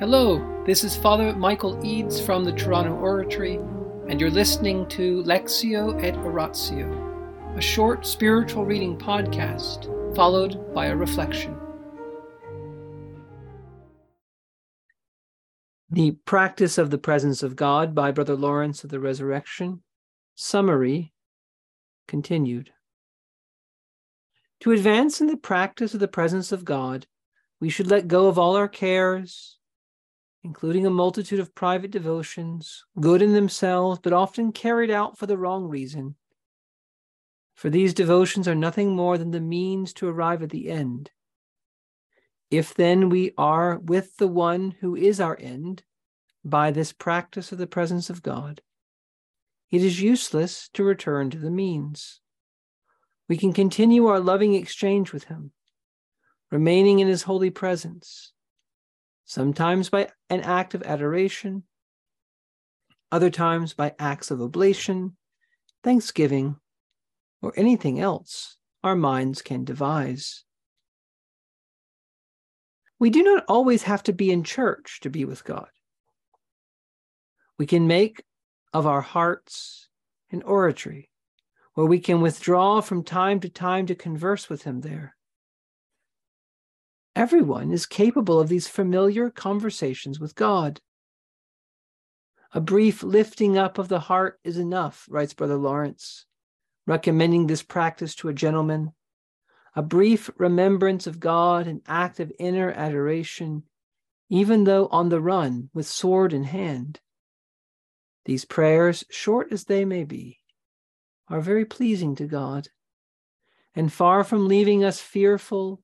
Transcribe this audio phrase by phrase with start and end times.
[0.00, 3.60] Hello, this is Father Michael Eads from the Toronto Oratory,
[4.08, 9.86] and you're listening to Lectio et Oratio, a short spiritual reading podcast
[10.16, 11.56] followed by a reflection.
[15.88, 19.84] The Practice of the Presence of God by Brother Lawrence of the Resurrection,
[20.34, 21.12] summary
[22.08, 22.72] continued.
[24.58, 27.06] To advance in the practice of the presence of God,
[27.60, 29.60] we should let go of all our cares,
[30.44, 35.38] including a multitude of private devotions, good in themselves, but often carried out for the
[35.38, 36.14] wrong reason.
[37.54, 41.10] For these devotions are nothing more than the means to arrive at the end.
[42.50, 45.82] If then we are with the one who is our end
[46.44, 48.60] by this practice of the presence of God,
[49.70, 52.20] it is useless to return to the means.
[53.30, 55.52] We can continue our loving exchange with him,
[56.50, 58.33] remaining in his holy presence
[59.24, 61.64] sometimes by an act of adoration,
[63.10, 65.16] other times by acts of oblation,
[65.82, 66.56] thanksgiving,
[67.42, 70.44] or anything else our minds can devise.
[72.98, 75.68] We do not always have to be in church to be with God.
[77.58, 78.22] We can make
[78.72, 79.88] of our hearts
[80.30, 81.10] an oratory
[81.74, 85.16] where we can withdraw from time to time to converse with Him there.
[87.16, 90.80] Everyone is capable of these familiar conversations with God.
[92.52, 96.26] A brief lifting up of the heart is enough, writes Brother Lawrence,
[96.86, 98.92] recommending this practice to a gentleman.
[99.76, 103.62] A brief remembrance of God, an act of inner adoration,
[104.28, 107.00] even though on the run with sword in hand.
[108.24, 110.40] These prayers, short as they may be,
[111.28, 112.68] are very pleasing to God,
[113.74, 115.82] and far from leaving us fearful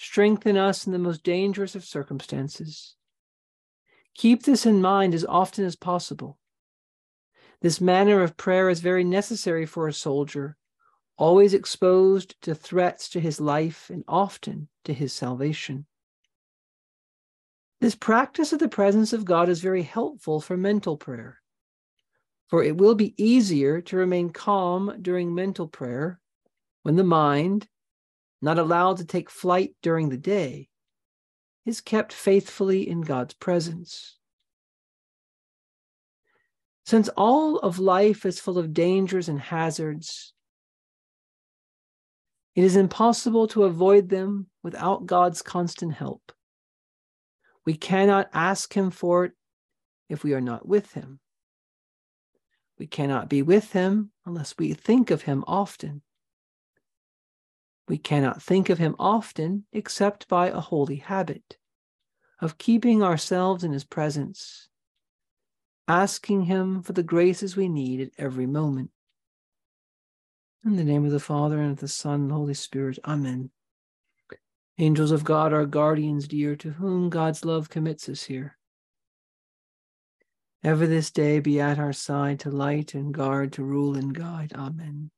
[0.00, 2.94] strengthen us in the most dangerous of circumstances.
[4.14, 6.38] Keep this in mind as often as possible.
[7.60, 10.56] This manner of prayer is very necessary for a soldier,
[11.18, 15.84] always exposed to threats to his life and often to his salvation.
[17.82, 21.40] This practice of the presence of God is very helpful for mental prayer,
[22.48, 26.18] for it will be easier to remain calm during mental prayer
[26.84, 27.68] when the mind,
[28.42, 30.68] not allowed to take flight during the day,
[31.66, 34.16] is kept faithfully in God's presence.
[36.86, 40.32] Since all of life is full of dangers and hazards,
[42.56, 46.32] it is impossible to avoid them without God's constant help.
[47.64, 49.32] We cannot ask Him for it
[50.08, 51.20] if we are not with Him.
[52.78, 56.02] We cannot be with Him unless we think of Him often.
[57.90, 61.58] We cannot think of him often except by a holy habit
[62.40, 64.68] of keeping ourselves in his presence,
[65.88, 68.92] asking him for the graces we need at every moment.
[70.64, 73.50] In the name of the Father, and of the Son, and the Holy Spirit, Amen.
[74.78, 78.56] Angels of God, our guardians dear, to whom God's love commits us here.
[80.62, 84.52] Ever this day be at our side to light and guard, to rule and guide.
[84.54, 85.10] Amen.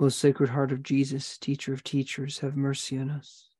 [0.00, 3.50] Most Sacred Heart of Jesus, Teacher of Teachers, have mercy on us.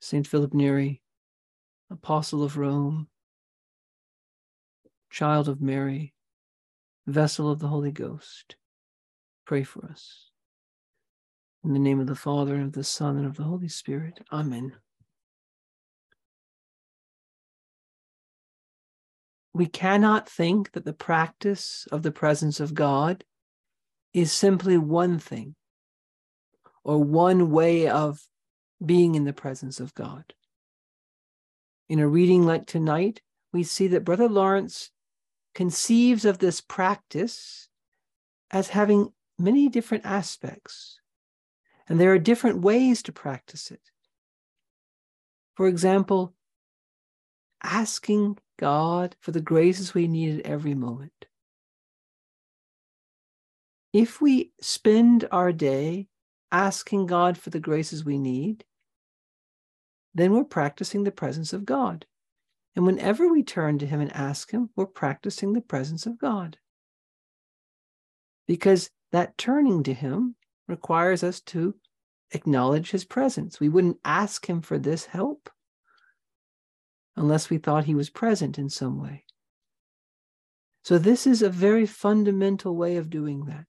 [0.00, 1.02] Saint Philip Neri,
[1.90, 3.08] Apostle of Rome,
[5.10, 6.14] Child of Mary,
[7.08, 8.54] Vessel of the Holy Ghost,
[9.44, 10.30] pray for us.
[11.64, 14.20] In the name of the Father, and of the Son, and of the Holy Spirit.
[14.30, 14.74] Amen.
[19.52, 23.24] We cannot think that the practice of the presence of God
[24.12, 25.54] is simply one thing
[26.84, 28.20] or one way of
[28.84, 30.34] being in the presence of God.
[31.88, 33.20] In a reading like tonight,
[33.52, 34.90] we see that Brother Lawrence
[35.54, 37.68] conceives of this practice
[38.50, 41.00] as having many different aspects,
[41.88, 43.90] and there are different ways to practice it.
[45.56, 46.34] For example,
[47.62, 51.26] asking God for the graces we need at every moment.
[53.92, 56.06] If we spend our day
[56.52, 58.64] asking God for the graces we need,
[60.14, 62.06] then we're practicing the presence of God.
[62.76, 66.56] And whenever we turn to Him and ask Him, we're practicing the presence of God.
[68.46, 70.36] Because that turning to Him
[70.68, 71.74] requires us to
[72.32, 73.58] acknowledge His presence.
[73.58, 75.50] We wouldn't ask Him for this help
[77.16, 79.24] unless we thought he was present in some way.
[80.82, 83.66] So, this is a very fundamental way of doing that.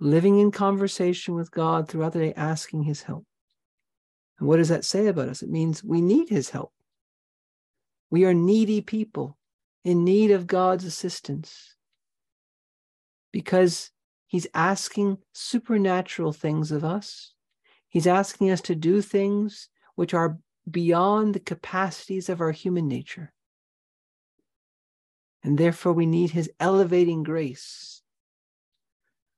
[0.00, 3.26] Living in conversation with God throughout the day, asking his help.
[4.38, 5.42] And what does that say about us?
[5.42, 6.72] It means we need his help.
[8.10, 9.38] We are needy people
[9.84, 11.76] in need of God's assistance
[13.32, 13.90] because
[14.26, 17.34] he's asking supernatural things of us.
[17.88, 20.38] He's asking us to do things which are
[20.70, 23.32] beyond the capacities of our human nature.
[25.42, 28.02] And therefore, we need his elevating grace.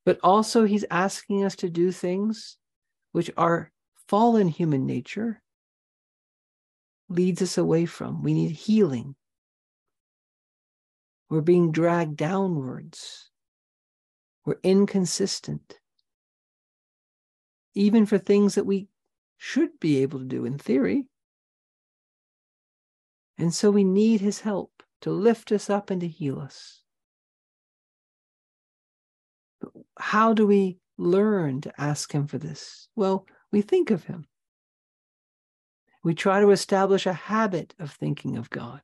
[0.05, 2.59] But also, he's asking us to do things
[3.13, 3.73] which our
[4.09, 5.41] fallen human nature
[7.09, 8.23] leads us away from.
[8.23, 9.15] We need healing.
[11.31, 13.31] We're being dragged downwards.
[14.45, 15.79] We're inconsistent.
[17.75, 18.89] Even for things that we
[19.39, 21.07] should be able to do in theory.
[23.39, 26.83] And so we need his help to lift us up and to heal us.
[29.61, 32.89] But how do we learn to ask him for this?
[32.95, 34.27] Well, we think of him.
[36.03, 38.83] We try to establish a habit of thinking of God.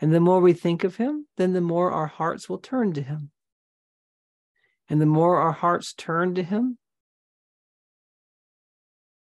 [0.00, 3.02] And the more we think of him, then the more our hearts will turn to
[3.02, 3.30] him.
[4.88, 6.78] And the more our hearts turn to him,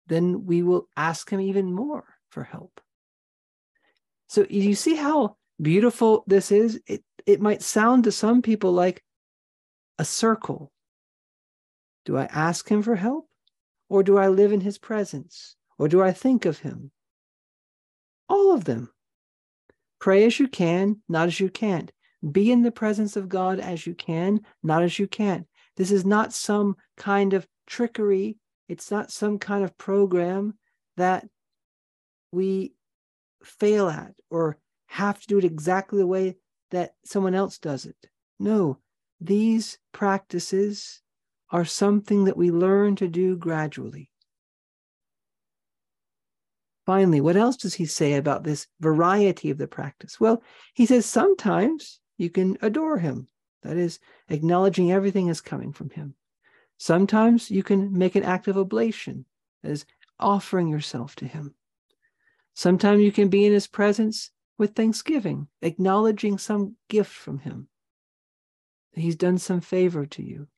[0.07, 2.81] then we will ask him even more for help.
[4.31, 6.81] So you see how beautiful this is?
[6.87, 9.03] It, it might sound to some people like
[9.99, 10.71] a circle.
[12.05, 13.29] Do I ask him for help?
[13.89, 15.57] Or do I live in his presence?
[15.77, 16.93] Or do I think of him?
[18.29, 18.91] All of them.
[19.99, 21.91] Pray as you can, not as you can't.
[22.31, 25.47] Be in the presence of God as you can, not as you can't.
[25.77, 28.39] This is not some kind of trickery
[28.71, 30.55] it's not some kind of program
[30.97, 31.27] that
[32.31, 32.73] we
[33.43, 36.37] fail at or have to do it exactly the way
[36.71, 37.97] that someone else does it.
[38.39, 38.79] No,
[39.21, 41.03] these practices
[41.51, 44.11] are something that we learn to do gradually.
[46.87, 50.19] Finally, what else does he say about this variety of the practice?
[50.19, 50.43] Well,
[50.75, 53.29] he says sometimes you can adore him,
[53.63, 56.15] that is, acknowledging everything is coming from him.
[56.79, 59.27] Sometimes you can make an act of oblation,
[59.63, 59.85] as
[60.19, 61.55] offering yourself to Him.
[62.55, 67.69] Sometimes you can be in His presence with thanksgiving, acknowledging some gift from Him,
[68.93, 70.49] He's done some favor to you.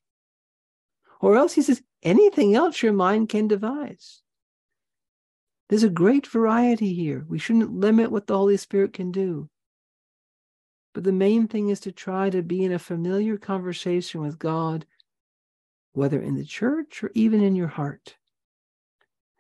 [1.20, 4.22] Or else He says, anything else your mind can devise.
[5.68, 7.24] There's a great variety here.
[7.28, 9.48] We shouldn't limit what the Holy Spirit can do.
[10.92, 14.84] But the main thing is to try to be in a familiar conversation with God
[15.92, 18.16] whether in the church or even in your heart.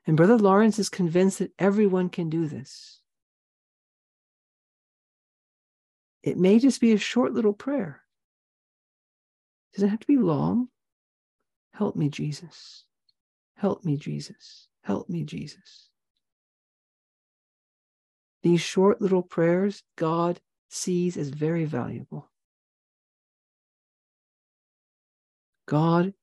[0.06, 3.00] And Brother Lawrence is convinced that everyone can do this.
[6.22, 8.02] It may just be a short little prayer.
[9.72, 10.68] It doesn't have to be long.
[11.74, 12.84] Help me, Jesus.
[13.56, 14.68] Help me, Jesus.
[14.82, 15.90] Help me, Jesus.
[18.42, 22.30] These short little prayers, God sees as very valuable.
[25.66, 26.14] God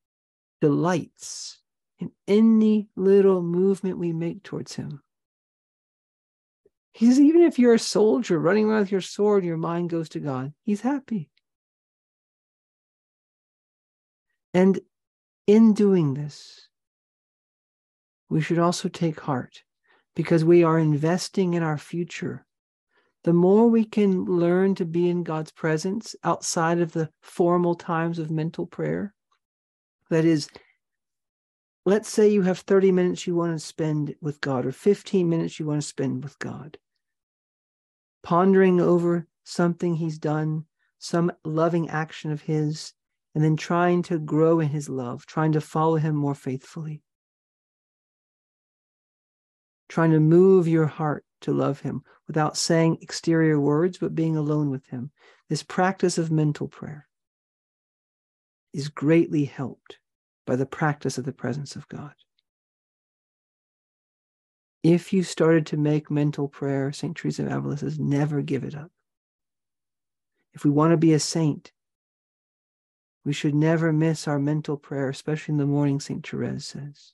[0.59, 1.59] delights
[2.00, 5.01] in any little movement we make towards him.
[6.94, 10.10] He says, even if you're a soldier running around with your sword, your mind goes
[10.10, 11.30] to God, he's happy.
[14.54, 14.80] And
[15.46, 16.68] in doing this,
[18.30, 19.63] we should also take heart
[20.15, 22.46] because we are investing in our future.
[23.24, 28.18] The more we can learn to be in God's presence outside of the formal times
[28.18, 29.13] of mental prayer,
[30.10, 30.48] that is,
[31.86, 35.59] let's say you have 30 minutes you want to spend with God or 15 minutes
[35.59, 36.77] you want to spend with God,
[38.24, 40.65] pondering over something He's done,
[40.98, 42.93] some loving action of His,
[43.33, 47.01] and then trying to grow in His love, trying to follow Him more faithfully.
[49.88, 54.69] Trying to move your heart to love Him without saying exterior words, but being alone
[54.69, 55.12] with Him.
[55.48, 57.07] This practice of mental prayer
[58.74, 59.98] is greatly helped
[60.50, 62.15] by the practice of the presence of God.
[64.82, 67.15] If you started to make mental prayer, St.
[67.15, 68.89] Teresa of Avila says, never give it up.
[70.56, 71.72] If we want to be a saint,
[73.24, 76.27] we should never miss our mental prayer, especially in the morning, St.
[76.27, 77.13] Therese says.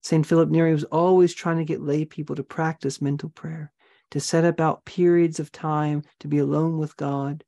[0.00, 0.24] St.
[0.24, 3.72] Philip Neri was always trying to get lay people to practice mental prayer,
[4.12, 7.42] to set about periods of time to be alone with God,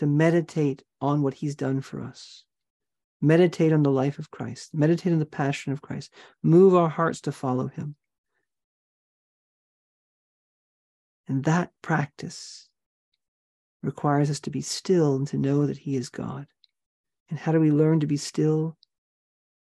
[0.00, 2.44] to meditate on what he's done for us.
[3.24, 6.12] Meditate on the life of Christ, meditate on the passion of Christ,
[6.42, 7.94] move our hearts to follow him.
[11.28, 12.68] And that practice
[13.80, 16.46] requires us to be still and to know that he is God.
[17.30, 18.76] And how do we learn to be still?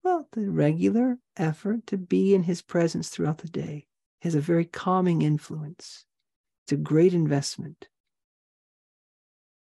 [0.03, 3.87] Well, the regular effort to be in his presence throughout the day
[4.23, 6.05] has a very calming influence.
[6.65, 7.89] It's a great investment.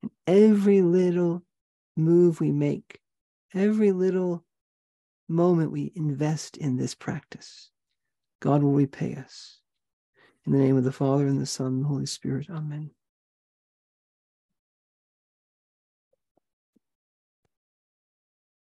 [0.01, 1.43] And every little
[1.97, 2.98] move we make,
[3.53, 4.45] every little
[5.27, 7.69] moment we invest in this practice,
[8.39, 9.59] God will repay us.
[10.45, 12.49] In the name of the Father, and the Son, and the Holy Spirit.
[12.49, 12.91] Amen.